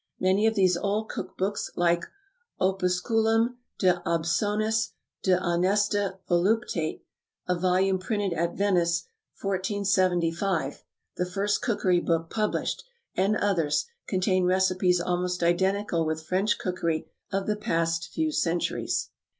Many 0.19 0.47
of 0.47 0.55
these 0.55 0.77
old 0.77 1.09
cook 1.09 1.37
books, 1.37 1.69
like 1.75 2.05
"Opusculum 2.59 3.57
de 3.77 4.01
Obsoniis 4.03 4.93
de 5.21 5.37
Honesta 5.37 6.17
Voluptate," 6.27 7.03
a 7.47 7.53
volume 7.53 7.99
printed 7.99 8.33
at 8.33 8.55
Venice, 8.55 9.03
1475 9.39 10.83
(the 11.17 11.25
first 11.27 11.61
cookery 11.61 11.99
book 11.99 12.31
published), 12.31 12.83
and 13.15 13.35
others, 13.37 13.85
contain 14.07 14.43
recipes 14.45 14.99
almost 14.99 15.43
identical 15.43 16.03
with 16.03 16.23
French 16.25 16.57
cookery 16.57 17.05
of 17.31 17.45
the 17.45 17.55
past 17.55 18.11
few 18.11 18.31
centuries. 18.31 19.09